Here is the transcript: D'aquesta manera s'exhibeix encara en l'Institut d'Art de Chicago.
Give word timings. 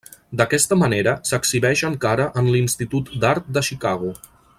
D'aquesta 0.39 0.77
manera 0.83 1.11
s'exhibeix 1.31 1.83
encara 1.91 2.25
en 2.43 2.49
l'Institut 2.55 3.13
d'Art 3.25 3.53
de 3.59 3.65
Chicago. 3.69 4.11